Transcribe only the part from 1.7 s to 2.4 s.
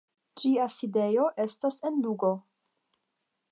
en Lugo.